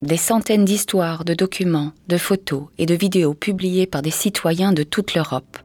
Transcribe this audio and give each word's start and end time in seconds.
Des 0.00 0.16
centaines 0.16 0.64
d'histoires, 0.64 1.24
de 1.24 1.34
documents, 1.34 1.90
de 2.06 2.18
photos 2.18 2.66
et 2.78 2.86
de 2.86 2.94
vidéos 2.94 3.34
publiées 3.34 3.88
par 3.88 4.00
des 4.00 4.12
citoyens 4.12 4.72
de 4.72 4.84
toute 4.84 5.12
l'Europe. 5.14 5.58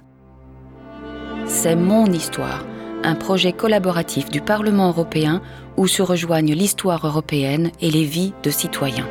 C'est 1.46 1.76
Mon 1.76 2.08
Histoire, 2.08 2.66
un 3.04 3.14
projet 3.14 3.54
collaboratif 3.54 4.32
du 4.32 4.42
Parlement 4.42 4.88
européen 4.88 5.44
où 5.78 5.86
se 5.86 6.02
rejoignent 6.02 6.56
l'histoire 6.56 7.06
européenne 7.06 7.72
et 7.80 7.92
les 7.92 8.06
vies 8.06 8.34
de 8.42 8.50
citoyens. 8.50 9.08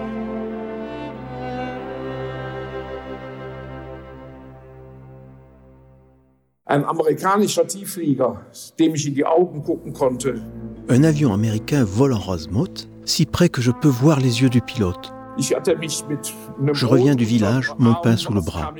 Ein 6.72 6.86
amerikanischer 6.86 7.66
Tiefflieger, 7.66 8.40
dem 8.78 8.94
ich 8.94 9.06
in 9.06 9.14
die 9.14 9.26
Augen 9.26 9.62
gucken 9.62 9.92
konnte. 9.92 10.40
Un 10.88 11.04
avion 11.04 11.34
américain 11.34 11.84
vole 11.84 12.14
en 12.14 12.18
Rosmoth, 12.18 12.88
si 13.04 13.26
près 13.26 13.50
que 13.50 13.60
je 13.60 13.70
peux 13.70 13.90
voir 13.90 14.20
les 14.20 14.40
yeux 14.40 14.48
du 14.48 14.62
pilote. 14.62 15.12
Je 15.36 16.86
reviens 16.86 17.14
du 17.14 17.26
village, 17.26 17.74
mon 17.78 17.92
pain 18.02 18.16
sous 18.16 18.32
le 18.32 18.40
bras. 18.40 18.72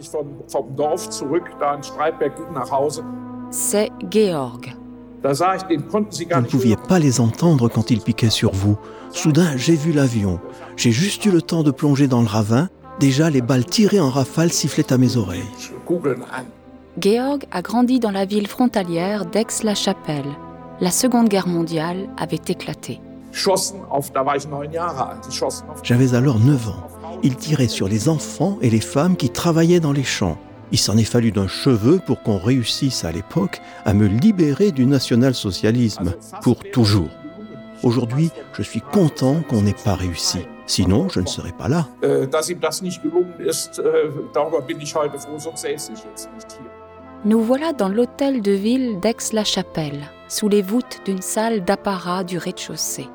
C'est 3.51 3.91
Georg. 4.11 4.75
Vous 5.23 6.41
ne 6.41 6.49
pouviez 6.49 6.77
pas 6.89 6.99
les 6.99 7.21
entendre 7.21 7.69
quand 7.69 7.91
ils 7.91 8.01
piquaient 8.01 8.31
sur 8.31 8.53
vous. 8.53 8.79
Soudain, 9.11 9.59
j'ai 9.59 9.77
vu 9.77 9.93
l'avion. 9.93 10.41
J'ai 10.77 10.93
juste 10.93 11.27
eu 11.27 11.31
le 11.31 11.43
temps 11.43 11.63
de 11.63 11.71
plonger 11.71 12.09
dans 12.09 12.23
le 12.23 12.27
ravin. 12.27 12.71
Déjà, 13.01 13.29
les 13.29 13.43
balles 13.43 13.67
tirées 13.67 14.01
en 14.01 14.09
rafale 14.09 14.51
sifflaient 14.51 14.91
à 14.95 14.97
mes 14.97 15.19
oreilles. 15.19 15.45
Georg 16.99 17.47
a 17.51 17.63
grandi 17.63 18.01
dans 18.01 18.11
la 18.11 18.27
ville 18.27 18.47
frontalière 18.47 19.25
d'Aix-la-Chapelle. 19.25 20.27
La 20.81 20.91
Seconde 20.91 21.31
Guerre 21.31 21.49
mondiale 21.49 22.09
avait 22.19 22.41
éclaté. 22.49 23.01
J'avais 25.83 26.15
alors 26.15 26.39
9 26.39 26.69
ans. 26.69 26.89
Ils 27.23 27.37
tiraient 27.37 27.69
sur 27.69 27.89
les 27.89 28.11
enfants 28.11 28.59
et 28.61 28.69
les 28.69 28.81
femmes 28.81 29.17
qui 29.17 29.31
travaillaient 29.31 29.81
dans 29.81 29.93
les 29.93 30.05
champs. 30.05 30.37
Il 30.71 30.79
s'en 30.79 30.99
est 30.99 31.05
fallu 31.05 31.33
d'un 31.33 31.49
cheveu 31.49 31.99
pour 32.05 32.23
qu'on 32.23 32.39
réussisse 32.39 33.05
à 33.07 33.13
l'époque 33.13 33.63
à 33.87 33.95
me 33.95 34.07
libérer 34.07 34.71
du 34.71 34.85
national-socialisme, 34.85 36.13
pour 36.43 36.59
toujours. 36.73 37.09
Aujourd'hui, 37.83 38.31
je 38.53 38.63
suis 38.63 38.83
content 38.83 39.41
qu'on 39.49 39.63
n'ait 39.63 39.73
pas 39.73 39.95
réussi. 39.95 40.41
Sinon, 40.67 41.09
je 41.09 41.21
ne 41.21 41.27
serais 41.27 41.53
pas 41.53 41.69
là. 41.69 41.89
Nous 47.25 47.41
voilà 47.41 47.73
dans 47.73 47.89
l'hôtel 47.89 48.43
de 48.43 48.51
ville 48.51 48.99
d'Aix-la-Chapelle, 48.99 50.11
sous 50.27 50.49
les 50.49 50.61
voûtes 50.61 51.03
d'une 51.05 51.23
salle 51.23 51.65
d'apparat 51.65 52.25
du 52.25 52.37
rez-de-chaussée. 52.37 53.09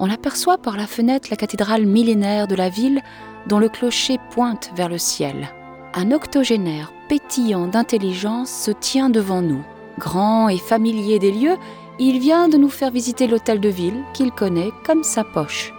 On 0.00 0.10
aperçoit 0.10 0.58
par 0.58 0.76
la 0.76 0.88
fenêtre 0.88 1.28
la 1.30 1.36
cathédrale 1.36 1.86
millénaire 1.86 2.48
de 2.48 2.56
la 2.56 2.68
ville 2.68 3.00
dont 3.46 3.60
le 3.60 3.68
clocher 3.68 4.18
pointe 4.32 4.72
vers 4.74 4.88
le 4.88 4.98
ciel. 4.98 5.48
Un 5.94 6.10
octogénaire 6.10 6.92
pétillant 7.08 7.68
d'intelligence 7.68 8.50
se 8.50 8.72
tient 8.72 9.10
devant 9.10 9.42
nous. 9.42 9.64
Grand 9.96 10.48
et 10.48 10.58
familier 10.58 11.20
des 11.20 11.30
lieux, 11.30 11.56
il 12.00 12.18
vient 12.18 12.48
de 12.48 12.56
nous 12.56 12.68
faire 12.68 12.90
visiter 12.90 13.28
l'hôtel 13.28 13.60
de 13.60 13.68
ville 13.68 14.02
qu'il 14.12 14.32
connaît 14.32 14.72
comme 14.84 15.04
sa 15.04 15.22
poche. 15.22 15.72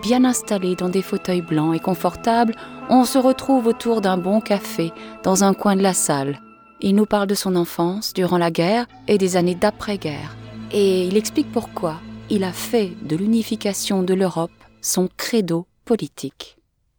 Bien 0.00 0.24
installé 0.24 0.76
dans 0.76 0.90
des 0.90 1.02
fauteuils 1.02 1.42
blancs 1.42 1.74
et 1.74 1.80
confortables, 1.80 2.54
on 2.88 3.04
se 3.04 3.18
retrouve 3.18 3.66
autour 3.66 4.00
d'un 4.00 4.16
bon 4.16 4.40
café 4.40 4.92
dans 5.24 5.42
un 5.42 5.54
coin 5.54 5.74
de 5.74 5.82
la 5.82 5.94
salle. 5.94 6.38
Il 6.80 6.94
nous 6.94 7.06
parle 7.06 7.26
de 7.26 7.34
son 7.34 7.56
enfance 7.56 8.12
durant 8.12 8.38
la 8.38 8.50
guerre 8.50 8.86
et 9.08 9.16
des 9.16 9.36
années 9.36 9.54
d'après-guerre. 9.54 10.36
Et 10.72 11.06
il 11.06 11.16
explique 11.16 11.50
pourquoi 11.50 12.00
il 12.28 12.44
a 12.44 12.52
fait 12.52 12.92
de 13.02 13.16
l'unification 13.16 14.02
de 14.02 14.14
l'Europe 14.14 14.50
son 14.82 15.08
credo 15.16 15.66
politique. 15.84 16.56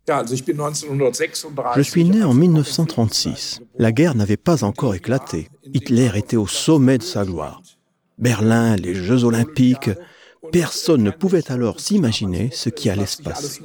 Ja, 0.08 0.20
also 0.20 0.34
ich 0.34 0.46
bin 0.46 0.54
1936. 0.54 1.48
Je 1.76 1.82
suis 1.82 2.06
né 2.06 2.24
en 2.24 2.34
1936. 2.34 3.62
La 3.78 3.92
guerre 3.92 4.16
n'avait 4.16 4.38
pas 4.38 4.64
encore 4.64 4.96
éclaté. 4.96 5.50
Hitler 5.74 6.12
était 6.16 6.38
au 6.38 6.48
sommet 6.48 6.98
de 6.98 7.04
sa 7.04 7.26
gloire. 7.26 7.62
Berlin, 8.18 8.78
les 8.78 8.96
Jeux 8.96 9.26
olympiques. 9.26 9.90
Personne 10.52 11.04
ne 11.04 11.12
pouvait 11.12 11.52
alors 11.52 11.82
s'imaginer 11.82 12.50
ce 12.54 12.70
qui 12.70 12.90
allait 12.90 13.06
se 13.06 13.22
passer. 13.22 13.62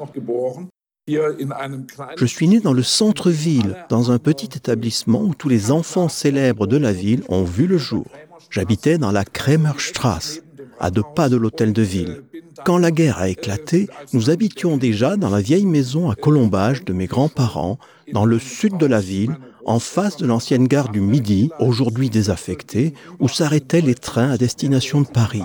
Je 1.08 2.26
suis 2.26 2.46
né 2.46 2.60
dans 2.60 2.72
le 2.72 2.84
centre-ville, 2.84 3.76
dans 3.88 4.12
un 4.12 4.18
petit 4.18 4.50
établissement 4.54 5.22
où 5.22 5.34
tous 5.34 5.48
les 5.48 5.72
enfants 5.72 6.08
célèbres 6.08 6.68
de 6.68 6.76
la 6.76 6.92
ville 6.92 7.24
ont 7.28 7.42
vu 7.42 7.66
le 7.66 7.76
jour. 7.76 8.06
J'habitais 8.50 8.98
dans 8.98 9.10
la 9.10 9.24
Kremerstrasse, 9.24 10.42
à 10.78 10.92
deux 10.92 11.02
pas 11.16 11.28
de 11.28 11.36
l'hôtel 11.36 11.72
de 11.72 11.82
ville. 11.82 12.22
Quand 12.64 12.78
la 12.78 12.92
guerre 12.92 13.18
a 13.18 13.28
éclaté, 13.28 13.88
nous 14.12 14.30
habitions 14.30 14.76
déjà 14.76 15.16
dans 15.16 15.30
la 15.30 15.40
vieille 15.40 15.66
maison 15.66 16.08
à 16.08 16.14
colombage 16.14 16.84
de 16.84 16.92
mes 16.92 17.06
grands-parents, 17.08 17.80
dans 18.12 18.24
le 18.24 18.38
sud 18.38 18.76
de 18.76 18.86
la 18.86 19.00
ville, 19.00 19.36
en 19.64 19.80
face 19.80 20.18
de 20.18 20.26
l'ancienne 20.26 20.68
gare 20.68 20.90
du 20.90 21.00
Midi, 21.00 21.50
aujourd'hui 21.58 22.10
désaffectée, 22.10 22.94
où 23.18 23.26
s'arrêtaient 23.26 23.80
les 23.80 23.96
trains 23.96 24.30
à 24.30 24.38
destination 24.38 25.00
de 25.00 25.08
Paris. 25.08 25.42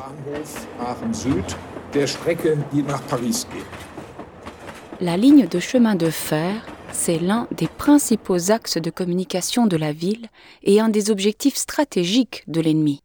La 5.00 5.16
ligne 5.16 5.48
de 5.48 5.60
chemin 5.60 5.94
de 5.94 6.10
fer, 6.10 6.66
c'est 6.92 7.20
l'un 7.20 7.48
des 7.56 7.68
principaux 7.68 8.50
axes 8.50 8.78
de 8.78 8.90
communication 8.90 9.68
de 9.68 9.78
la 9.78 9.94
ville 9.94 10.28
et 10.64 10.80
un 10.80 10.90
des 10.90 11.12
objectifs 11.12 11.56
stratégiques 11.56 12.44
de 12.48 12.62
l'ennemi. 12.62 13.04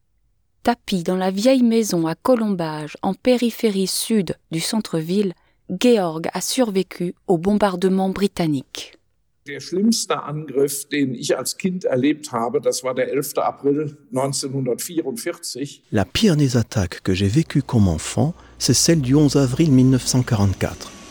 Tapi 0.63 1.03
dans 1.03 1.17
la 1.17 1.31
vieille 1.31 1.63
maison 1.63 2.07
à 2.07 2.15
Colombage, 2.15 2.97
en 3.03 3.13
périphérie 3.13 3.87
sud 3.87 4.37
du 4.51 4.61
centre-ville, 4.61 5.35
Georg 5.69 6.29
a 6.33 6.41
survécu 6.41 7.15
au 7.27 7.37
bombardement 7.37 8.09
britannique. 8.09 8.99
Der 9.47 9.61
schlimmste 9.61 10.23
Angriff, 10.23 10.89
den 10.89 11.15
ich 11.15 11.37
als 11.37 11.59
Kind 11.59 11.85
erlebt 11.85 12.33
habe, 12.33 12.63
das 12.63 12.85
war 12.85 12.95
der 12.95 13.13
11. 13.13 13.37
April 13.37 13.99
1944. 14.13 15.83
La 15.91 16.07
pire 16.07 16.37
des 16.37 16.57
attaques 16.57 17.03
que 17.03 17.13
j'ai 17.13 17.29
vécues 17.29 17.63
comme 17.63 17.89
enfant, 17.89 18.35
c'est 18.59 18.73
celle 18.73 19.03
du 19.03 19.15
11 19.15 19.37
avril 19.37 19.73
1944. 19.73 21.02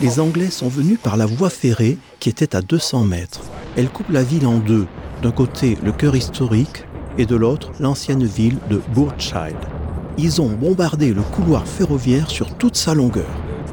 Les 0.00 0.20
Anglais 0.20 0.50
sont 0.50 0.68
venus 0.68 0.98
par 1.00 1.16
la 1.16 1.26
voie 1.26 1.50
ferrée 1.50 1.98
qui 2.18 2.28
était 2.28 2.56
à 2.56 2.62
200 2.62 3.04
mètres. 3.04 3.40
Elle 3.76 3.88
coupe 3.88 4.10
la 4.10 4.24
ville 4.24 4.46
en 4.46 4.58
deux. 4.58 4.86
D'un 5.22 5.30
côté, 5.30 5.78
le 5.84 5.92
cœur 5.92 6.16
historique 6.16 6.84
et 7.16 7.26
de 7.26 7.36
l'autre, 7.36 7.70
l'ancienne 7.78 8.24
ville 8.24 8.58
de 8.68 8.80
Burchild. 8.94 9.56
Ils 10.18 10.40
ont 10.40 10.48
bombardé 10.50 11.12
le 11.12 11.22
couloir 11.22 11.66
ferroviaire 11.66 12.30
sur 12.30 12.54
toute 12.56 12.76
sa 12.76 12.94
longueur. 12.94 13.30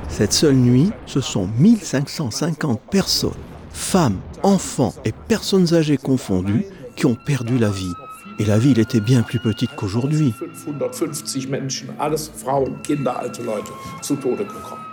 Cette 0.09 0.33
seule 0.33 0.55
nuit, 0.55 0.91
ce 1.05 1.21
sont 1.21 1.47
1550 1.57 2.79
personnes, 2.91 3.31
femmes, 3.71 4.17
enfants 4.43 4.93
et 5.05 5.11
personnes 5.11 5.73
âgées 5.73 5.97
confondues, 5.97 6.65
qui 6.95 7.05
ont 7.05 7.17
perdu 7.25 7.57
la 7.57 7.69
vie. 7.69 7.93
Et 8.39 8.45
la 8.45 8.59
ville 8.59 8.79
était 8.79 8.99
bien 8.99 9.23
plus 9.23 9.39
petite 9.39 9.71
qu'aujourd'hui. 9.75 10.33
550 10.65 11.49
Menschen, 11.49 11.89
alles 11.99 12.31
Frauen, 12.35 12.75
Kinder, 12.83 13.17
alte 13.17 13.41
Leute, 13.43 13.71
zu 14.01 14.15
Tode 14.15 14.45
gekommen. 14.45 14.83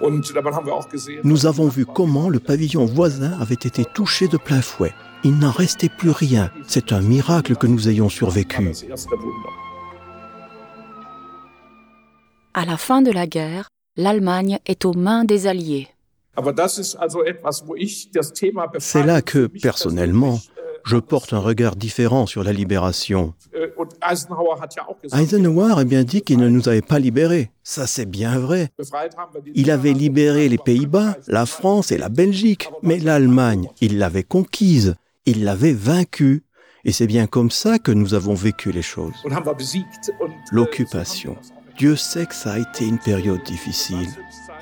Und 0.00 0.32
dabei 0.32 0.52
haben 0.52 0.66
wir 0.66 0.74
auch 0.74 0.88
gesehen, 0.88 1.20
Nous 1.24 1.46
avons 1.46 1.68
vu 1.68 1.84
comment 1.84 2.28
le 2.28 2.38
pavillon 2.38 2.86
voisin 2.86 3.32
avait 3.40 3.54
été 3.54 3.84
touché 3.84 4.28
de 4.28 4.36
plein 4.36 4.62
fouet. 4.62 4.94
Il 5.24 5.38
n'en 5.38 5.50
restait 5.50 5.88
plus 5.88 6.10
rien. 6.10 6.52
C'est 6.68 6.92
un 6.92 7.00
miracle 7.00 7.56
que 7.56 7.66
nous 7.66 7.88
ayons 7.88 8.08
survécu. 8.08 8.70
À 12.54 12.64
la 12.64 12.76
fin 12.76 13.02
de 13.02 13.10
la 13.10 13.26
guerre, 13.26 13.68
l'Allemagne 13.96 14.58
est 14.66 14.84
aux 14.84 14.94
mains 14.94 15.24
des 15.24 15.48
Alliés. 15.48 15.88
C'est 18.78 19.02
là 19.04 19.22
que, 19.22 19.46
personnellement, 19.46 20.38
je 20.84 20.96
porte 20.96 21.32
un 21.32 21.38
regard 21.38 21.76
différent 21.76 22.26
sur 22.26 22.42
la 22.44 22.52
libération. 22.52 23.34
Eisenhower 25.12 25.74
a 25.78 25.84
bien 25.84 26.04
dit 26.04 26.22
qu'il 26.22 26.38
ne 26.38 26.48
nous 26.48 26.68
avait 26.68 26.82
pas 26.82 26.98
libérés. 26.98 27.50
Ça, 27.62 27.86
c'est 27.86 28.06
bien 28.06 28.38
vrai. 28.38 28.70
Il 29.54 29.70
avait 29.70 29.92
libéré 29.92 30.48
les 30.48 30.58
Pays-Bas, 30.58 31.16
la 31.26 31.46
France 31.46 31.92
et 31.92 31.98
la 31.98 32.08
Belgique, 32.08 32.70
mais 32.82 32.98
l'Allemagne, 32.98 33.68
il 33.80 33.98
l'avait 33.98 34.22
conquise, 34.22 34.94
il 35.26 35.44
l'avait 35.44 35.72
vaincue. 35.72 36.44
Et 36.84 36.92
c'est 36.92 37.06
bien 37.06 37.26
comme 37.26 37.50
ça 37.50 37.78
que 37.78 37.92
nous 37.92 38.14
avons 38.14 38.34
vécu 38.34 38.72
les 38.72 38.82
choses. 38.82 39.14
L'occupation. 40.52 41.36
Dieu 41.76 41.96
sait 41.96 42.26
que 42.26 42.34
ça 42.34 42.52
a 42.52 42.58
été 42.58 42.86
une 42.86 42.98
période 42.98 43.42
difficile. 43.44 44.08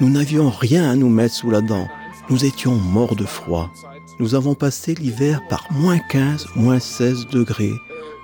Nous 0.01 0.11
n'avions 0.11 0.51
rien 0.51 0.91
à 0.91 0.97
nous 0.97 1.09
mettre 1.09 1.35
sous 1.35 1.51
la 1.51 1.61
dent. 1.61 1.89
Nous 2.29 2.45
étions 2.45 2.75
morts 2.75 3.17
de 3.17 3.25
froid. 3.25 3.71
Nous 4.19 4.35
avons 4.35 4.55
passé 4.55 4.95
l'hiver 4.95 5.43
par 5.51 5.67
moins 5.71 5.99
15, 5.99 6.47
moins 6.57 6.79
16 6.79 7.27
degrés 7.27 7.75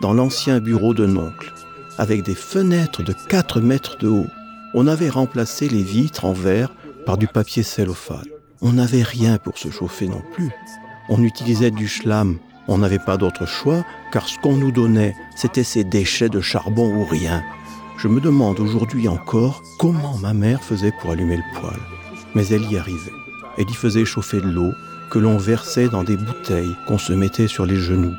dans 0.01 0.15
l'ancien 0.15 0.59
bureau 0.59 0.95
de 0.95 1.05
l'oncle, 1.05 1.53
avec 1.99 2.23
des 2.23 2.35
fenêtres 2.35 3.03
de 3.03 3.15
4 3.29 3.61
mètres 3.61 3.99
de 3.99 4.09
haut. 4.09 4.27
On 4.73 4.87
avait 4.87 5.11
remplacé 5.11 5.69
les 5.69 5.83
vitres 5.83 6.25
en 6.25 6.33
verre 6.33 6.73
par 7.05 7.19
du 7.19 7.27
papier 7.27 7.63
cellophane. 7.63 8.25
On 8.63 8.73
n'avait 8.73 9.03
rien 9.03 9.37
pour 9.37 9.59
se 9.59 9.71
chauffer 9.71 10.09
non 10.09 10.23
plus. 10.33 10.51
On 11.11 11.23
utilisait 11.23 11.71
du 11.71 11.87
schlam. 11.89 12.39
On 12.69 12.79
n'avait 12.79 12.99
pas 12.99 13.19
d'autre 13.19 13.45
choix, 13.47 13.85
car 14.13 14.29
ce 14.29 14.39
qu'on 14.39 14.57
nous 14.57 14.73
donnait, 14.73 15.15
c'était 15.37 15.65
ces 15.65 15.85
déchets 15.85 16.31
de 16.31 16.41
charbon 16.41 16.89
ou 16.95 17.05
rien. 17.05 17.43
Je 17.99 18.09
me 18.09 18.21
demande 18.21 18.61
aujourd'hui 18.61 19.09
encore 19.09 19.63
comment 19.79 20.17
ma 20.19 20.33
mère 20.33 20.63
faisait 20.63 20.93
pour 21.01 21.11
allumer 21.11 21.37
le 21.37 21.61
poêle. 21.61 21.81
mais 22.35 22.47
elle 22.47 22.71
y 22.71 22.79
arrivait. 22.79 23.13
Elle 23.59 23.69
y 23.69 23.75
faisait 23.75 24.07
chauffer 24.07 24.41
de 24.41 24.49
l'eau 24.49 24.73
que 25.13 25.19
l'on 25.19 25.37
versait 25.37 25.91
dans 25.91 26.05
des 26.05 26.17
bouteilles 26.17 26.75
qu'on 26.89 26.97
se 26.97 27.13
mettait 27.13 27.47
sur 27.47 27.67
les 27.67 27.77
genoux. 27.77 28.15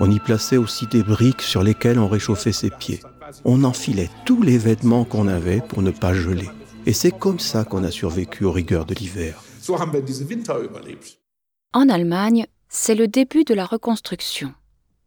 On 0.00 0.10
y 0.10 0.18
plaçait 0.18 0.56
aussi 0.56 0.88
des 0.88 1.04
briques 1.04 1.40
sur 1.40 1.62
lesquelles 1.62 2.00
on 2.00 2.08
réchauffait 2.08 2.50
ses 2.50 2.68
pieds. 2.68 2.98
On 3.44 3.62
enfilait 3.62 4.10
tous 4.24 4.42
les 4.42 4.58
vêtements 4.58 5.04
qu'on 5.04 5.28
avait 5.28 5.60
pour 5.60 5.82
ne 5.82 5.92
pas 5.92 6.14
geler. 6.14 6.50
Et 6.84 6.92
c'est 6.92 7.16
comme 7.16 7.38
ça 7.38 7.62
qu'on 7.62 7.84
a 7.84 7.92
survécu 7.92 8.44
aux 8.44 8.50
rigueurs 8.50 8.86
de 8.86 8.94
l'hiver. 8.94 9.40
En 11.72 11.88
Allemagne, 11.88 12.46
c'est 12.68 12.96
le 12.96 13.06
début 13.06 13.44
de 13.44 13.54
la 13.54 13.64
reconstruction. 13.64 14.52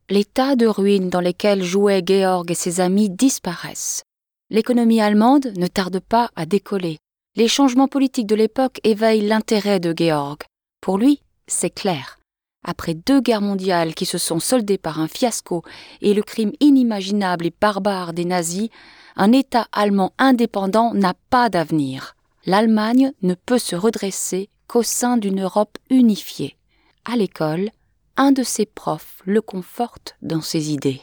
Les 0.09 0.23
tas 0.23 0.55
de 0.55 0.67
ruines 0.67 1.09
dans 1.09 1.19
lesquelles 1.19 1.63
jouaient 1.63 2.03
Georg 2.05 2.49
et 2.49 2.55
ses 2.55 2.79
amis 2.79 3.09
disparaissent. 3.09 4.03
L'économie 4.49 5.01
allemande 5.01 5.51
ne 5.57 5.67
tarde 5.67 5.99
pas 5.99 6.29
à 6.37 6.45
décoller. 6.45 6.97
Les 7.35 7.49
changements 7.49 7.89
politiques 7.89 8.27
de 8.27 8.35
l'époque 8.35 8.79
éveillent 8.85 9.27
l'intérêt 9.27 9.81
de 9.81 9.93
Georg. 9.93 10.37
Pour 10.79 10.97
lui, 10.97 11.19
c'est 11.47 11.69
clair. 11.69 12.19
Après 12.63 12.95
deux 12.95 13.21
guerres 13.21 13.41
mondiales 13.41 13.93
qui 13.93 14.05
se 14.05 14.17
sont 14.17 14.39
soldées 14.39 14.79
par 14.79 14.99
un 14.99 15.07
fiasco 15.07 15.63
et 16.01 16.13
le 16.13 16.23
crime 16.23 16.51
inimaginable 16.59 17.45
et 17.45 17.53
barbare 17.61 18.13
des 18.13 18.25
nazis, 18.25 18.69
un 19.15 19.31
État 19.31 19.67
allemand 19.71 20.13
indépendant 20.17 20.93
n'a 20.93 21.13
pas 21.29 21.49
d'avenir. 21.49 22.15
L'Allemagne 22.45 23.11
ne 23.21 23.33
peut 23.33 23.59
se 23.59 23.75
redresser 23.75 24.49
qu'au 24.67 24.83
sein 24.83 25.17
d'une 25.17 25.41
Europe 25.41 25.77
unifiée. 25.89 26.57
À 27.05 27.15
l'école, 27.15 27.69
un 28.17 28.31
de 28.31 28.43
ses 28.43 28.65
profs 28.65 29.21
le 29.25 29.41
conforte 29.41 30.15
dans 30.21 30.41
ses 30.41 30.71
idées. 30.71 31.01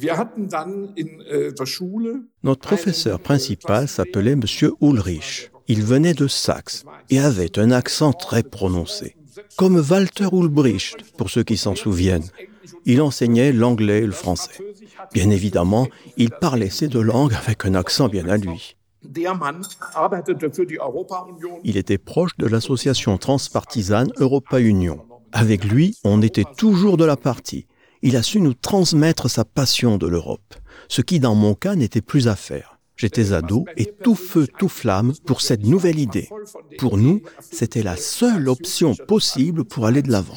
Äh, 0.00 0.08
Notre 2.42 2.60
professeur 2.60 3.20
principal 3.20 3.88
s'appelait 3.88 4.32
M. 4.32 4.42
Ulrich. 4.80 5.50
Il 5.68 5.82
venait 5.82 6.14
de 6.14 6.26
Saxe 6.26 6.84
et 7.10 7.20
avait 7.20 7.58
un 7.58 7.70
accent 7.70 8.12
très 8.12 8.42
prononcé, 8.42 9.16
comme 9.56 9.76
Walter 9.76 10.28
Ulbricht, 10.32 11.16
pour 11.16 11.30
ceux 11.30 11.42
qui 11.42 11.56
s'en 11.56 11.74
souviennent. 11.74 12.28
Il 12.84 13.00
enseignait 13.00 13.52
l'anglais 13.52 13.98
et 13.98 14.06
le 14.06 14.12
français. 14.12 14.62
Bien 15.12 15.30
évidemment, 15.30 15.88
il 16.16 16.30
parlait 16.30 16.70
ces 16.70 16.88
deux 16.88 17.02
langues 17.02 17.34
avec 17.34 17.64
un 17.64 17.74
accent 17.74 18.08
bien 18.08 18.28
à 18.28 18.36
lui. 18.36 18.76
Il 21.64 21.76
était 21.76 21.98
proche 21.98 22.36
de 22.38 22.46
l'association 22.46 23.18
transpartisane 23.18 24.12
Europa-Union. 24.16 25.04
Avec 25.32 25.64
lui, 25.64 25.96
on 26.04 26.22
était 26.22 26.44
toujours 26.56 26.96
de 26.96 27.04
la 27.04 27.16
partie. 27.16 27.66
Il 28.02 28.16
a 28.16 28.22
su 28.22 28.40
nous 28.40 28.54
transmettre 28.54 29.30
sa 29.30 29.44
passion 29.44 29.96
de 29.96 30.06
l'Europe, 30.06 30.54
ce 30.88 31.02
qui 31.02 31.20
dans 31.20 31.34
mon 31.34 31.54
cas 31.54 31.74
n'était 31.74 32.00
plus 32.00 32.28
à 32.28 32.36
faire. 32.36 32.78
J'étais 33.02 33.32
ado 33.32 33.64
et 33.76 33.86
tout 33.86 34.14
feu, 34.14 34.46
tout 34.60 34.68
flamme 34.68 35.12
pour 35.26 35.40
cette 35.40 35.64
nouvelle 35.64 35.98
idée. 35.98 36.28
Pour 36.78 36.98
nous, 36.98 37.20
c'était 37.40 37.82
la 37.82 37.96
seule 37.96 38.48
option 38.48 38.94
possible 38.94 39.64
pour 39.64 39.86
aller 39.86 40.02
de 40.02 40.12
l'avant. 40.12 40.36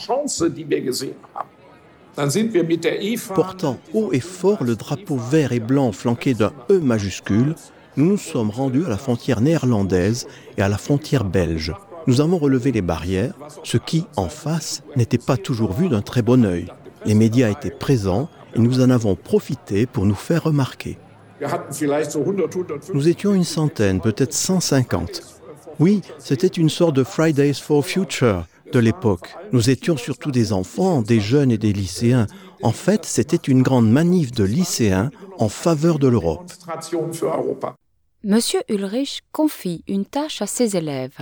Portant 3.35 3.77
haut 3.93 4.09
et 4.13 4.19
fort 4.19 4.63
le 4.63 4.75
drapeau 4.75 5.15
vert 5.15 5.51
et 5.51 5.59
blanc 5.59 5.91
flanqué 5.91 6.33
d'un 6.33 6.53
E 6.71 6.79
majuscule, 6.79 7.53
nous 7.97 8.05
nous 8.07 8.17
sommes 8.17 8.49
rendus 8.49 8.83
à 8.83 8.89
la 8.89 8.97
frontière 8.97 9.41
néerlandaise 9.41 10.25
et 10.57 10.63
à 10.63 10.67
la 10.67 10.79
frontière 10.79 11.23
belge. 11.23 11.71
Nous 12.07 12.19
avons 12.19 12.39
relevé 12.39 12.71
les 12.71 12.81
barrières, 12.81 13.35
ce 13.61 13.77
qui, 13.77 14.07
en 14.15 14.27
face, 14.27 14.81
n'était 14.95 15.19
pas 15.19 15.37
toujours 15.37 15.73
vu 15.73 15.87
d'un 15.87 16.01
très 16.01 16.23
bon 16.23 16.43
œil. 16.43 16.65
Les 17.05 17.13
médias 17.13 17.51
étaient 17.51 17.69
présents 17.69 18.27
et 18.55 18.59
nous 18.59 18.81
en 18.81 18.89
avons 18.89 19.15
profité 19.15 19.85
pour 19.85 20.07
nous 20.07 20.15
faire 20.15 20.45
remarquer. 20.45 20.97
Nous 22.93 23.07
étions 23.07 23.33
une 23.33 23.43
centaine, 23.43 24.01
peut-être 24.01 24.33
150. 24.33 25.21
Oui, 25.79 26.01
c'était 26.19 26.47
une 26.47 26.69
sorte 26.69 26.95
de 26.95 27.03
Fridays 27.03 27.53
for 27.53 27.85
Future 27.85 28.45
de 28.71 28.79
l'époque. 28.79 29.35
Nous 29.51 29.69
étions 29.69 29.97
surtout 29.97 30.31
des 30.31 30.53
enfants, 30.53 31.01
des 31.01 31.19
jeunes 31.19 31.51
et 31.51 31.57
des 31.57 31.73
lycéens. 31.73 32.27
En 32.61 32.71
fait, 32.71 33.05
c'était 33.05 33.35
une 33.35 33.61
grande 33.61 33.89
manif 33.89 34.31
de 34.31 34.43
lycéens 34.43 35.11
en 35.37 35.49
faveur 35.49 35.99
de 35.99 36.07
l'Europe. 36.07 36.51
Monsieur 38.23 38.61
Ulrich 38.69 39.21
confie 39.31 39.83
une 39.87 40.05
tâche 40.05 40.41
à 40.41 40.47
ses 40.47 40.75
élèves. 40.75 41.19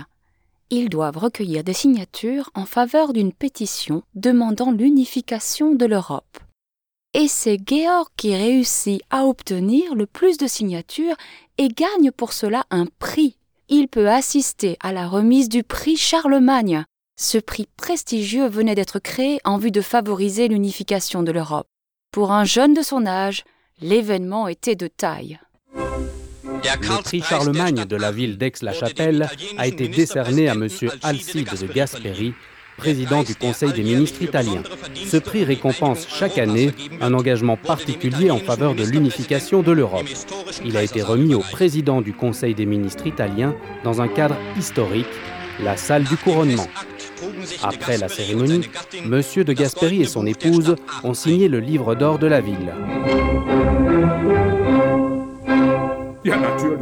Ils 0.69 0.90
doivent 0.90 1.18
recueillir 1.18 1.64
des 1.64 1.74
signatures 1.74 2.50
en 2.56 2.66
faveur 2.66 3.14
d'une 3.14 3.34
pétition 3.34 4.04
demandant 4.16 4.72
l'unification 4.72 5.76
de 5.76 5.86
l'Europe. 5.86 6.40
Et 7.13 7.27
c'est 7.27 7.60
Georg 7.68 8.07
qui 8.18 8.36
réussit 8.36 9.01
à 9.10 9.25
obtenir 9.25 9.94
le 9.94 10.06
plus 10.06 10.38
de 10.38 10.48
signatures 10.48 11.15
et 11.57 11.68
gagne 11.68 12.12
pour 12.12 12.33
cela 12.33 12.65
un 12.71 12.86
prix. 13.00 13.38
Il 13.69 13.88
peut 13.88 14.10
assister 14.10 14.77
à 14.81 14.92
la 14.92 15.07
remise 15.07 15.48
du 15.48 15.63
prix 15.63 15.95
Charlemagne, 15.95 16.86
ce 17.15 17.38
prix 17.38 17.68
prestigieux 17.77 18.48
venait 18.48 18.75
d'être 18.75 19.00
créé 19.00 19.39
en 19.45 19.57
vue 19.57 19.71
de 19.71 19.81
favoriser 19.81 20.48
l'unification 20.48 21.21
de 21.21 21.31
l'Europe. 21.31 21.68
Pour 22.12 22.31
un 22.31 22.44
jeune 22.44 22.74
de 22.74 22.81
son 22.81 23.06
âge, 23.06 23.44
l'événement 23.81 24.48
était 24.48 24.75
de 24.75 24.88
taille. 24.88 25.39
Le 26.44 27.04
prix 27.04 27.21
Charlemagne 27.21 27.86
de 27.86 27.95
la 27.95 28.12
ville 28.12 28.38
d'Aix-la-Chapelle 28.38 29.30
a 29.57 29.68
été 29.68 29.88
décerné 29.88 30.50
à 30.50 30.54
M. 30.54 30.68
Alcide 31.04 31.50
de 31.50 31.68
Gasperi, 31.68 32.33
président 32.78 33.24
du 33.24 33.36
Conseil 33.36 33.72
des 33.74 33.84
ministres 33.84 34.22
italiens. 34.22 34.64
Ce 35.06 35.18
prix 35.18 35.44
récompense 35.44 36.08
chaque 36.08 36.38
année 36.38 36.72
un 37.02 37.14
engagement 37.14 37.58
particulier 37.58 38.31
en 38.31 38.40
faveur 38.40 38.75
de 38.75 38.84
l'unification 38.84 39.62
de 39.62 39.72
l'Europe. 39.72 40.08
Il 40.66 40.78
a 40.78 40.84
été 40.84 41.02
remis 41.02 41.36
au 41.36 41.42
président 41.42 42.02
du 42.02 42.14
Conseil 42.14 42.56
des 42.56 42.66
ministres 42.66 43.08
italiens 43.08 43.56
dans 43.84 44.02
un 44.02 44.08
cadre 44.08 44.36
historique, 44.58 45.06
la 45.64 45.78
salle 45.78 46.04
du 46.04 46.18
couronnement. 46.18 46.68
Après 47.62 47.98
la 47.98 48.10
cérémonie, 48.10 48.68
Monsieur 49.06 49.44
de 49.44 49.54
Gasperi 49.54 50.02
et 50.02 50.06
son 50.06 50.26
épouse 50.26 50.76
ont 51.04 51.14
signé 51.14 51.48
le 51.48 51.60
livre 51.60 51.96
d'or 51.96 52.19
de 52.19 52.28
la 52.28 52.42
ville. 52.42 52.74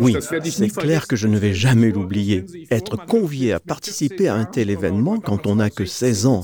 Oui, 0.02 0.16
c'est 0.20 0.74
clair 0.74 1.08
que 1.08 1.16
je 1.16 1.28
ne 1.28 1.38
vais 1.38 1.54
jamais 1.54 1.92
l'oublier. 1.92 2.46
Être 2.72 3.06
convié 3.06 3.54
à 3.54 3.60
participer 3.60 4.28
à 4.28 4.36
un 4.36 4.46
tel 4.46 4.70
événement 4.70 5.20
quand 5.20 5.48
on 5.48 5.56
n'a 5.56 5.70
que 5.70 5.86
16 5.86 6.26
ans. 6.26 6.44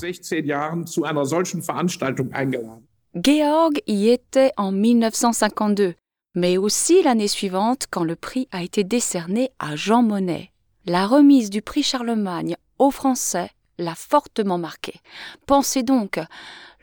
Georg 3.16 3.82
y 3.88 4.10
était 4.10 4.52
en 4.58 4.72
1952, 4.72 5.96
mais 6.36 6.58
aussi 6.58 7.02
l'année 7.02 7.28
suivante 7.28 7.88
quand 7.90 8.04
le 8.04 8.16
prix 8.16 8.48
a 8.52 8.62
été 8.62 8.84
décerné 8.84 9.50
à 9.60 9.76
Jean 9.76 10.04
Monnet. 10.04 10.52
La 10.86 11.08
remise 11.08 11.50
du 11.50 11.62
prix 11.62 11.84
Charlemagne 11.84 12.56
aux 12.78 12.92
Français 12.92 13.50
l'a 13.78 13.96
fortement 13.96 14.58
marqué. 14.58 14.96
Pensez 15.46 15.84
donc, 15.84 16.20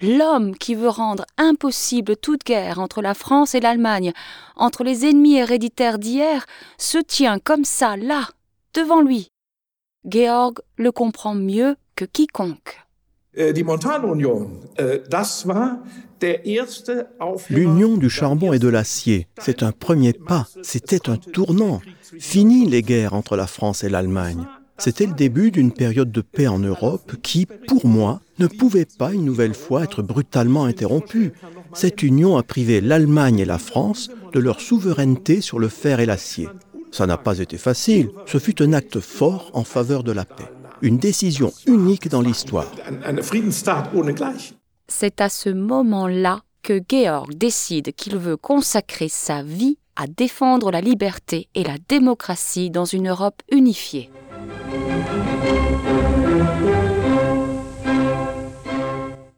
l'homme 0.00 0.56
qui 0.56 0.74
veut 0.74 0.88
rendre 0.88 1.24
impossible 1.36 2.16
toute 2.16 2.44
guerre 2.44 2.78
entre 2.78 3.02
la 3.02 3.14
France 3.14 3.54
et 3.54 3.60
l'Allemagne, 3.60 4.12
entre 4.56 4.84
les 4.84 5.06
ennemis 5.06 5.36
héréditaires 5.36 5.98
d'hier, 5.98 6.46
se 6.78 6.98
tient 6.98 7.38
comme 7.38 7.64
ça, 7.64 7.96
là, 7.96 8.28
devant 8.74 9.00
lui. 9.00 9.28
Georg 10.04 10.60
le 10.76 10.92
comprend 10.92 11.34
mieux 11.34 11.76
que 11.96 12.04
quiconque. 12.04 12.84
Äh, 13.36 13.52
L'union 17.50 17.96
du 17.96 18.08
charbon 18.08 18.52
et 18.52 18.58
de 18.58 18.68
l'acier, 18.68 19.26
c'est 19.38 19.62
un 19.62 19.72
premier 19.72 20.12
pas, 20.12 20.46
c'était 20.62 21.10
un 21.10 21.16
tournant. 21.16 21.80
Fini 22.18 22.66
les 22.66 22.82
guerres 22.82 23.14
entre 23.14 23.36
la 23.36 23.46
France 23.46 23.82
et 23.82 23.88
l'Allemagne. 23.88 24.46
C'était 24.78 25.06
le 25.06 25.12
début 25.12 25.50
d'une 25.50 25.72
période 25.72 26.10
de 26.10 26.20
paix 26.20 26.48
en 26.48 26.58
Europe 26.58 27.12
qui, 27.22 27.46
pour 27.46 27.86
moi, 27.86 28.20
ne 28.38 28.46
pouvait 28.46 28.86
pas 28.98 29.12
une 29.12 29.24
nouvelle 29.24 29.54
fois 29.54 29.84
être 29.84 30.02
brutalement 30.02 30.64
interrompue. 30.64 31.32
Cette 31.74 32.02
union 32.02 32.36
a 32.36 32.42
privé 32.42 32.80
l'Allemagne 32.80 33.38
et 33.38 33.44
la 33.44 33.58
France 33.58 34.10
de 34.32 34.40
leur 34.40 34.60
souveraineté 34.60 35.40
sur 35.40 35.58
le 35.58 35.68
fer 35.68 36.00
et 36.00 36.06
l'acier. 36.06 36.48
Ça 36.90 37.06
n'a 37.06 37.16
pas 37.16 37.38
été 37.38 37.56
facile, 37.56 38.10
ce 38.26 38.38
fut 38.38 38.62
un 38.62 38.72
acte 38.72 39.00
fort 39.00 39.50
en 39.52 39.64
faveur 39.64 40.04
de 40.04 40.12
la 40.12 40.24
paix, 40.24 40.50
une 40.82 40.98
décision 40.98 41.52
unique 41.66 42.08
dans 42.08 42.20
l'histoire. 42.20 42.70
C'est 44.88 45.20
à 45.20 45.28
ce 45.28 45.50
moment-là 45.50 46.42
que 46.62 46.80
Georg 46.88 47.34
décide 47.34 47.92
qu'il 47.94 48.16
veut 48.16 48.36
consacrer 48.36 49.08
sa 49.08 49.42
vie 49.42 49.78
à 49.96 50.06
défendre 50.06 50.70
la 50.70 50.80
liberté 50.80 51.48
et 51.54 51.62
la 51.62 51.76
démocratie 51.88 52.70
dans 52.70 52.84
une 52.84 53.08
Europe 53.08 53.42
unifiée. 53.50 54.10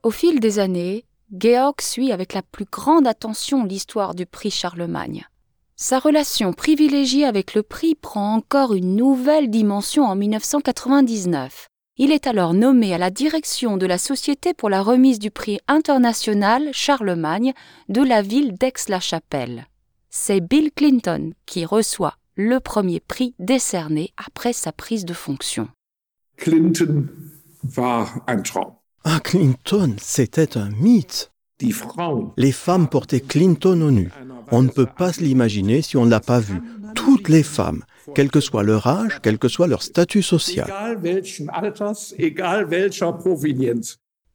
Au 0.06 0.12
fil 0.12 0.38
des 0.38 0.60
années, 0.60 1.04
Georg 1.36 1.80
suit 1.80 2.12
avec 2.12 2.32
la 2.32 2.42
plus 2.42 2.64
grande 2.64 3.08
attention 3.08 3.64
l'histoire 3.64 4.14
du 4.14 4.24
prix 4.24 4.52
Charlemagne. 4.52 5.26
Sa 5.74 5.98
relation 5.98 6.52
privilégiée 6.52 7.24
avec 7.24 7.54
le 7.54 7.64
prix 7.64 7.96
prend 7.96 8.36
encore 8.36 8.72
une 8.72 8.94
nouvelle 8.94 9.50
dimension 9.50 10.04
en 10.04 10.14
1999. 10.14 11.66
Il 11.96 12.12
est 12.12 12.28
alors 12.28 12.54
nommé 12.54 12.94
à 12.94 12.98
la 12.98 13.10
direction 13.10 13.76
de 13.76 13.84
la 13.84 13.98
Société 13.98 14.54
pour 14.54 14.70
la 14.70 14.80
remise 14.80 15.18
du 15.18 15.32
prix 15.32 15.58
international 15.66 16.68
Charlemagne 16.72 17.52
de 17.88 18.02
la 18.02 18.22
ville 18.22 18.54
d'Aix-la-Chapelle. 18.54 19.66
C'est 20.08 20.40
Bill 20.40 20.70
Clinton 20.70 21.32
qui 21.46 21.64
reçoit 21.64 22.14
le 22.36 22.60
premier 22.60 23.00
prix 23.00 23.34
décerné 23.40 24.12
après 24.16 24.52
sa 24.52 24.70
prise 24.70 25.04
de 25.04 25.14
fonction. 25.14 25.66
Clinton 26.36 27.08
war 27.76 28.22
ein 28.28 28.44
Traum. 28.44 28.75
Ah, 29.08 29.20
Clinton, 29.22 29.94
c'était 30.00 30.58
un 30.58 30.68
mythe. 30.68 31.30
Les 32.36 32.50
femmes 32.50 32.88
portaient 32.88 33.20
Clinton 33.20 33.80
au 33.80 33.92
nu. 33.92 34.10
On 34.50 34.62
ne 34.62 34.68
peut 34.68 34.88
pas 34.98 35.12
se 35.12 35.20
l'imaginer 35.20 35.80
si 35.80 35.96
on 35.96 36.04
ne 36.04 36.10
l'a 36.10 36.18
pas 36.18 36.40
vu. 36.40 36.60
Toutes 36.96 37.28
les 37.28 37.44
femmes, 37.44 37.84
quel 38.16 38.32
que 38.32 38.40
soit 38.40 38.64
leur 38.64 38.88
âge, 38.88 39.20
quel 39.22 39.38
que 39.38 39.46
soit 39.46 39.68
leur 39.68 39.84
statut 39.84 40.22
social. 40.22 40.98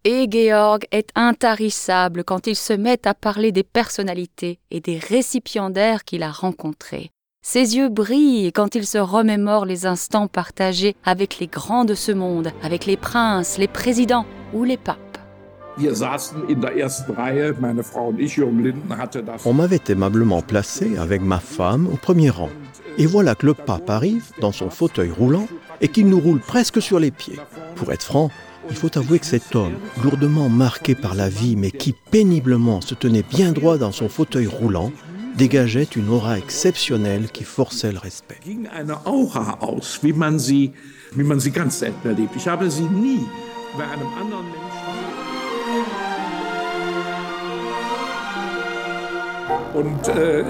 Et 0.05 0.27
Georg 0.31 0.85
est 0.91 1.09
intarissable 1.15 2.23
quand 2.23 2.47
il 2.47 2.55
se 2.55 2.73
met 2.73 3.05
à 3.05 3.13
parler 3.13 3.51
des 3.51 3.63
personnalités 3.63 4.59
et 4.71 4.79
des 4.79 4.99
récipiendaires 4.99 6.05
qu'il 6.05 6.23
a 6.23 6.31
rencontrés. 6.31 7.11
Ses 7.45 7.75
yeux 7.75 7.89
brillent 7.89 8.53
quand 8.53 8.75
il 8.75 8.87
se 8.87 8.99
remémore 8.99 9.65
les 9.65 9.85
instants 9.85 10.27
partagés 10.27 10.95
avec 11.03 11.39
les 11.39 11.47
grands 11.47 11.83
de 11.83 11.93
ce 11.93 12.13
monde, 12.13 12.53
avec 12.63 12.85
les 12.85 12.97
princes, 12.97 13.57
les 13.57 13.67
présidents 13.67 14.25
ou 14.53 14.63
les 14.63 14.77
papes. 14.77 14.97
On 19.45 19.53
m'avait 19.53 19.79
aimablement 19.87 20.41
placé 20.41 20.97
avec 20.97 21.21
ma 21.21 21.39
femme 21.39 21.87
au 21.87 21.95
premier 21.95 22.29
rang. 22.29 22.49
Et 22.97 23.05
voilà 23.05 23.35
que 23.35 23.45
le 23.45 23.53
pape 23.53 23.89
arrive 23.89 24.31
dans 24.41 24.51
son 24.51 24.69
fauteuil 24.69 25.11
roulant 25.11 25.47
et 25.79 25.87
qu'il 25.87 26.07
nous 26.07 26.19
roule 26.19 26.39
presque 26.39 26.81
sur 26.81 26.99
les 26.99 27.11
pieds. 27.11 27.39
Pour 27.75 27.91
être 27.93 28.03
franc, 28.03 28.29
il 28.69 28.75
faut 28.75 28.95
avouer 28.97 29.19
que 29.19 29.25
cet 29.25 29.55
homme, 29.55 29.73
lourdement 30.03 30.49
marqué 30.49 30.93
par 30.93 31.15
la 31.15 31.29
vie 31.29 31.55
mais 31.55 31.71
qui 31.71 31.93
péniblement 31.93 32.81
se 32.81 32.93
tenait 32.93 33.23
bien 33.23 33.53
droit 33.53 33.77
dans 33.77 33.91
son 33.91 34.09
fauteuil 34.09 34.47
roulant, 34.47 34.91
dégageait 35.35 35.87
une 35.95 36.09
aura 36.09 36.37
exceptionnelle 36.37 37.31
qui 37.31 37.45
forçait 37.45 37.91
le 37.91 37.97
respect. 37.97 38.39
Äh, 50.15 50.43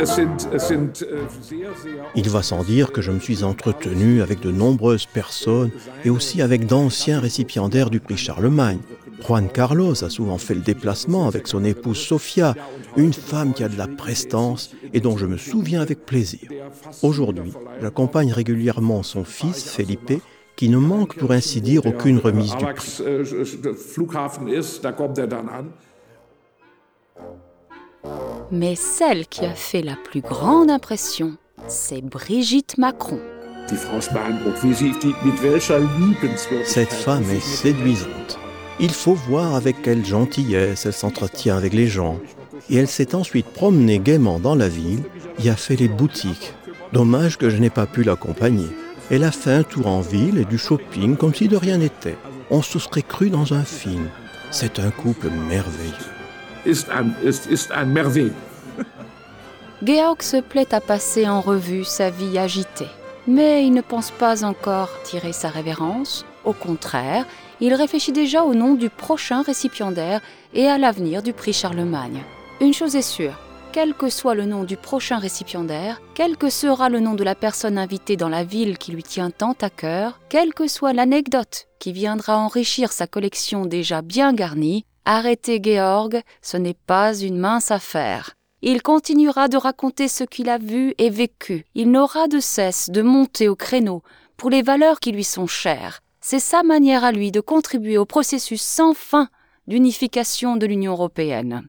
Il 2.16 2.30
va 2.30 2.42
sans 2.42 2.64
dire 2.64 2.92
que 2.92 3.02
je 3.02 3.12
me 3.12 3.20
suis 3.20 3.44
entretenu 3.44 4.22
avec 4.22 4.40
de 4.40 4.52
nombreuses 4.52 5.06
personnes 5.06 5.70
et 6.04 6.10
aussi 6.10 6.42
avec 6.42 6.66
d'anciens 6.66 7.20
récipiendaires 7.20 7.92
du 7.92 8.00
prix 8.00 8.18
Charlemagne. 8.18 8.80
Juan 9.24 9.50
Carlos 9.50 10.04
a 10.04 10.10
souvent 10.10 10.40
fait 10.40 10.56
le 10.56 10.62
déplacement 10.62 11.28
avec 11.28 11.48
son 11.48 11.64
épouse 11.64 12.00
Sofia, 12.00 12.56
une 12.98 13.14
femme 13.14 13.54
qui 13.54 13.64
a 13.64 13.70
de 13.70 13.78
la 13.78 13.88
prestance 13.88 14.72
et 14.94 15.00
dont 15.00 15.18
je 15.18 15.28
me 15.28 15.38
souviens 15.38 15.82
avec 15.82 16.06
plaisir. 16.08 16.50
Aujourd'hui, 17.04 17.54
j'accompagne 17.82 18.34
régulièrement 18.34 19.04
son 19.04 19.24
fils, 19.24 19.70
Felipe, 19.70 20.14
qui 20.56 20.70
ne 20.70 20.78
manque 20.78 21.16
pour 21.16 21.32
ainsi 21.32 21.62
dire 21.62 21.86
aucune 21.86 22.20
remise 22.20 22.56
du 22.56 22.66
prix. 22.66 23.02
Mais 28.52 28.76
celle 28.76 29.28
qui 29.28 29.46
a 29.46 29.54
fait 29.54 29.82
la 29.82 29.96
plus 29.96 30.22
grande 30.22 30.70
impression, 30.70 31.38
c'est 31.68 32.02
Brigitte 32.02 32.78
Macron. 32.78 33.20
Cette 36.66 36.94
femme 36.94 37.24
est 37.30 37.40
séduisante. 37.40 38.40
Il 38.80 38.92
faut 38.92 39.14
voir 39.14 39.56
avec 39.56 39.82
quelle 39.82 40.06
gentillesse 40.06 40.86
elle 40.86 40.94
s'entretient 40.94 41.56
avec 41.56 41.74
les 41.74 41.88
gens. 41.88 42.20
Et 42.70 42.76
elle 42.78 42.88
s'est 42.88 43.16
ensuite 43.16 43.48
promenée 43.48 44.00
gaiement 44.00 44.40
dans 44.40 44.56
la 44.56 44.68
ville 44.68 45.04
y 45.44 45.50
a 45.50 45.56
fait 45.56 45.76
les 45.76 45.88
boutiques. 45.88 46.54
Dommage 46.94 47.38
que 47.38 47.50
je 47.50 47.58
n'ai 47.58 47.70
pas 47.70 47.86
pu 47.86 48.04
l'accompagner. 48.04 48.68
Elle 49.14 49.26
a 49.26 49.32
fait 49.32 49.52
un 49.52 49.64
tour 49.64 49.88
en 49.88 50.00
ville 50.00 50.38
et 50.38 50.46
du 50.46 50.58
shopping 50.58 51.18
comme 51.18 51.36
si 51.36 51.50
de 51.50 51.58
rien 51.58 51.80
n'était. 51.80 52.18
On 52.50 52.62
se 52.62 52.80
serait 52.80 53.02
cru 53.02 53.30
dans 53.30 53.54
un 53.54 53.66
film. 53.66 54.08
C'est 54.52 54.80
un 54.80 54.90
couple 54.90 55.30
merveilleux. 55.30 55.92
Georg 59.84 60.22
se 60.22 60.40
plaît 60.40 60.74
à 60.74 60.80
passer 60.80 61.28
en 61.28 61.42
revue 61.42 61.84
sa 61.84 62.10
vie 62.10 62.38
agitée. 62.38 62.88
Mais 63.28 63.66
il 63.66 63.74
ne 63.74 63.82
pense 63.82 64.12
pas 64.12 64.46
encore 64.46 64.90
tirer 65.04 65.34
sa 65.34 65.50
révérence. 65.50 66.26
Au 66.46 66.54
contraire, 66.54 67.26
il 67.60 67.74
réfléchit 67.74 68.14
déjà 68.14 68.44
au 68.44 68.54
nom 68.54 68.76
du 68.76 68.90
prochain 68.90 69.42
récipiendaire 69.42 70.22
et 70.54 70.68
à 70.68 70.78
l'avenir 70.78 71.22
du 71.22 71.34
prix 71.34 71.52
Charlemagne. 71.52 72.24
Une 72.62 72.74
chose 72.74 72.96
est 72.96 73.02
sûre, 73.02 73.38
quel 73.72 73.94
que 73.94 74.10
soit 74.10 74.36
le 74.36 74.46
nom 74.46 74.64
du 74.66 74.76
prochain 74.76 75.18
récipiendaire, 75.18 76.02
quel 76.14 76.36
que 76.36 76.50
sera 76.50 76.90
le 76.90 77.00
nom 77.00 77.14
de 77.14 77.24
la 77.24 77.36
personne 77.36 77.78
invitée 77.78 78.18
dans 78.18 78.30
la 78.30 78.44
ville 78.44 78.78
qui 78.78 78.92
lui 78.92 79.04
tient 79.04 79.32
tant 79.32 79.56
à 79.62 79.70
cœur, 79.70 80.20
quelle 80.30 80.54
que 80.54 80.68
soit 80.68 80.94
l'anecdote 80.94 81.68
qui 81.80 81.94
viendra 81.94 82.38
enrichir 82.38 82.92
sa 82.92 83.08
collection 83.08 83.66
déjà 83.66 84.02
bien 84.02 84.34
garnie, 84.34 84.86
Arrêter 85.06 85.60
Georg, 85.64 86.22
ce 86.44 86.58
n'est 86.58 86.76
pas 86.76 87.18
une 87.18 87.40
mince 87.40 87.72
affaire. 87.72 88.36
Il 88.62 88.84
continuera 88.84 89.48
de 89.48 89.58
raconter 89.58 90.08
ce 90.08 90.24
qu'il 90.24 90.48
a 90.50 90.60
vu 90.60 90.94
et 91.00 91.10
vécu. 91.10 91.66
Il 91.74 91.90
n'aura 91.90 92.28
de 92.28 92.40
cesse 92.40 92.92
de 92.92 93.02
monter 93.02 93.50
au 93.50 93.56
créneau 93.56 94.04
pour 94.38 94.52
les 94.52 94.62
valeurs 94.62 95.00
qui 95.00 95.12
lui 95.12 95.24
sont 95.24 95.48
chères. 95.48 96.02
C'est 96.20 96.40
sa 96.40 96.62
manière 96.62 97.04
à 97.04 97.12
lui 97.12 97.32
de 97.32 97.40
contribuer 97.40 97.98
au 97.98 98.06
processus 98.06 98.62
sans 98.62 98.94
fin 98.94 99.28
d'unification 99.66 100.56
de 100.56 100.68
l'Union 100.68 100.92
européenne. 100.92 101.66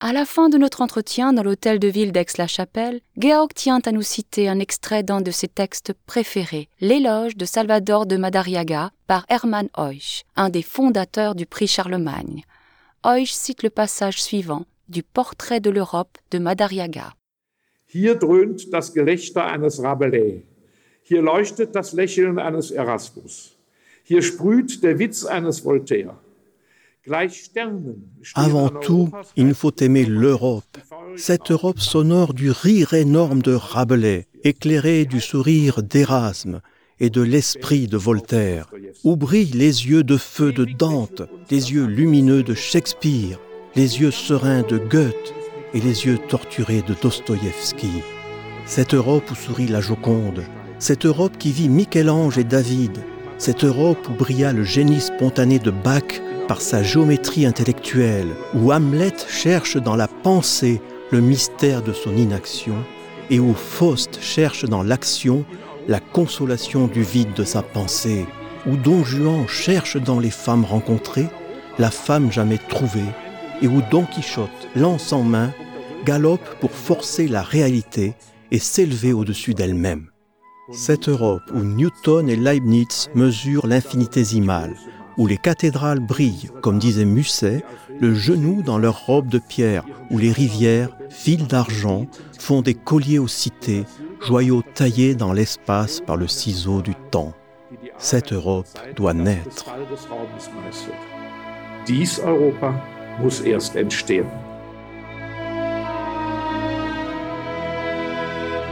À 0.00 0.12
la 0.12 0.24
fin 0.24 0.48
de 0.48 0.56
notre 0.58 0.80
entretien 0.80 1.32
dans 1.32 1.42
l'hôtel 1.42 1.80
de 1.80 1.88
ville 1.88 2.12
d'Aix-la-Chapelle, 2.12 3.00
Georg 3.16 3.52
tient 3.52 3.80
à 3.84 3.90
nous 3.90 4.02
citer 4.02 4.48
un 4.48 4.60
extrait 4.60 5.02
d'un 5.02 5.20
de 5.20 5.32
ses 5.32 5.48
textes 5.48 5.92
préférés, 6.06 6.68
L'éloge 6.80 7.36
de 7.36 7.44
Salvador 7.44 8.06
de 8.06 8.16
Madariaga 8.16 8.92
par 9.08 9.26
Hermann 9.28 9.68
Heusch, 9.76 10.22
un 10.36 10.50
des 10.50 10.62
fondateurs 10.62 11.34
du 11.34 11.46
prix 11.46 11.66
Charlemagne. 11.66 12.44
Heusch 13.04 13.32
cite 13.32 13.64
le 13.64 13.70
passage 13.70 14.22
suivant 14.22 14.66
du 14.88 15.02
Portrait 15.02 15.58
de 15.58 15.70
l'Europe 15.70 16.16
de 16.30 16.38
Madariaga. 16.38 17.14
Hier 17.88 18.14
dröhnt 18.14 18.72
das 18.72 18.94
Gelächter 18.94 19.46
eines 19.46 19.82
Rabelais. 19.82 20.44
Hier 21.02 21.22
leuchtet 21.22 21.74
das 21.74 21.92
Lächeln 21.92 22.38
eines 22.38 22.70
Erasmus. 22.70 23.56
Hier 24.04 24.22
sprüht 24.22 24.80
der 24.84 25.00
Witz 25.00 25.24
eines 25.24 25.64
Voltaire. 25.64 26.14
Avant 28.34 28.68
tout, 28.68 29.10
il 29.36 29.54
faut 29.54 29.74
aimer 29.80 30.04
l'Europe, 30.04 30.78
cette 31.16 31.50
Europe 31.50 31.80
sonore 31.80 32.34
du 32.34 32.50
rire 32.50 32.94
énorme 32.94 33.40
de 33.42 33.54
Rabelais, 33.54 34.26
éclairée 34.44 35.04
du 35.04 35.20
sourire 35.20 35.82
d'Erasme, 35.82 36.60
et 37.00 37.10
de 37.10 37.22
l'esprit 37.22 37.86
de 37.86 37.96
Voltaire, 37.96 38.66
où 39.04 39.16
brillent 39.16 39.52
les 39.52 39.86
yeux 39.86 40.02
de 40.02 40.16
feu 40.16 40.52
de 40.52 40.64
Dante, 40.64 41.22
les 41.50 41.72
yeux 41.72 41.86
lumineux 41.86 42.42
de 42.42 42.54
Shakespeare, 42.54 43.38
les 43.76 44.00
yeux 44.00 44.10
sereins 44.10 44.62
de 44.62 44.78
Goethe 44.78 45.34
et 45.74 45.80
les 45.80 46.06
yeux 46.06 46.18
torturés 46.18 46.82
de 46.82 46.94
Dostoïevski. 47.00 48.02
Cette 48.66 48.94
Europe 48.94 49.30
où 49.30 49.34
sourit 49.34 49.68
la 49.68 49.80
Joconde, 49.80 50.42
cette 50.78 51.06
Europe 51.06 51.38
qui 51.38 51.52
vit 51.52 51.68
Michel-Ange 51.68 52.38
et 52.38 52.44
David, 52.44 52.98
cette 53.38 53.64
Europe 53.64 54.08
où 54.08 54.14
brilla 54.14 54.52
le 54.52 54.64
génie 54.64 55.00
spontané 55.00 55.58
de 55.58 55.70
Bach 55.70 56.20
par 56.48 56.62
sa 56.62 56.82
géométrie 56.82 57.46
intellectuelle, 57.46 58.34
où 58.54 58.72
Hamlet 58.72 59.14
cherche 59.28 59.76
dans 59.76 59.94
la 59.94 60.08
pensée 60.08 60.80
le 61.12 61.20
mystère 61.20 61.82
de 61.82 61.92
son 61.92 62.16
inaction, 62.16 62.76
et 63.30 63.38
où 63.38 63.54
Faust 63.54 64.18
cherche 64.20 64.64
dans 64.64 64.82
l'action 64.82 65.44
la 65.86 66.00
consolation 66.00 66.86
du 66.86 67.02
vide 67.02 67.34
de 67.34 67.44
sa 67.44 67.62
pensée, 67.62 68.26
où 68.66 68.76
Don 68.76 69.04
Juan 69.04 69.46
cherche 69.46 69.98
dans 69.98 70.18
les 70.18 70.30
femmes 70.30 70.64
rencontrées 70.64 71.28
la 71.78 71.90
femme 71.90 72.32
jamais 72.32 72.58
trouvée, 72.58 73.12
et 73.62 73.68
où 73.68 73.82
Don 73.90 74.04
Quichotte, 74.04 74.68
lance 74.74 75.12
en 75.12 75.22
main, 75.22 75.52
galope 76.04 76.56
pour 76.60 76.72
forcer 76.72 77.28
la 77.28 77.42
réalité 77.42 78.14
et 78.50 78.58
s'élever 78.58 79.12
au-dessus 79.12 79.54
d'elle-même. 79.54 80.08
Cette 80.72 81.08
Europe 81.08 81.42
où 81.54 81.60
Newton 81.60 82.28
et 82.28 82.36
Leibniz 82.36 83.08
mesurent 83.14 83.66
l'infinitésimal, 83.66 84.74
où 85.18 85.26
les 85.26 85.36
cathédrales 85.36 85.98
brillent, 85.98 86.48
comme 86.62 86.78
disait 86.78 87.04
Musset, 87.04 87.64
le 88.00 88.14
genou 88.14 88.62
dans 88.62 88.78
leurs 88.78 89.04
robes 89.04 89.28
de 89.28 89.40
pierre, 89.40 89.84
où 90.10 90.18
les 90.18 90.32
rivières, 90.32 90.96
fils 91.10 91.46
d'argent, 91.46 92.06
font 92.38 92.62
des 92.62 92.74
colliers 92.74 93.18
aux 93.18 93.28
cités, 93.28 93.84
joyaux 94.24 94.62
taillés 94.74 95.16
dans 95.16 95.32
l'espace 95.32 96.00
par 96.00 96.16
le 96.16 96.28
ciseau 96.28 96.80
du 96.80 96.94
temps. 97.10 97.34
Cette 97.98 98.32
Europe 98.32 98.68
doit 98.96 99.12
naître. 99.12 99.66
Dies 101.84 102.20
Europa 102.24 102.74
muss 103.20 103.42
erst 103.44 103.76
entstehen. 103.76 104.26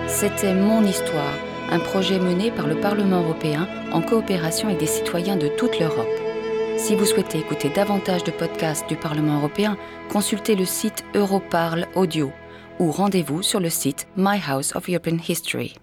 C'était 0.07 0.55
Mon 0.55 0.85
Histoire, 0.85 1.35
un 1.71 1.81
projet 1.81 2.19
mené 2.19 2.51
par 2.51 2.67
le 2.67 2.77
Parlement 2.77 3.23
européen 3.23 3.67
en 3.93 4.01
coopération 4.01 4.69
avec 4.69 4.81
des 4.81 4.87
citoyens 4.87 5.37
de 5.37 5.49
toute 5.49 5.81
l'Europe. 5.81 6.26
Si 6.87 6.95
vous 6.95 7.05
souhaitez 7.05 7.41
écouter 7.41 7.69
davantage 7.69 8.23
de 8.23 8.31
podcasts 8.31 8.89
du 8.89 8.95
Parlement 8.95 9.39
européen, 9.39 9.77
consultez 10.09 10.55
le 10.55 10.65
site 10.65 11.05
Europarl 11.17 11.89
Audio 11.97 12.31
ou 12.79 12.93
rendez-vous 12.93 13.43
sur 13.43 13.59
le 13.59 13.71
site 13.71 14.07
My 14.17 14.41
House 14.47 14.73
of 14.77 14.89
European 14.89 15.17
History. 15.29 15.75